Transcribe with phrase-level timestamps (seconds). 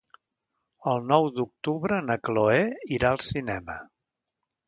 [0.91, 2.65] El nou d'octubre na Chloé
[2.99, 3.77] irà al cinema.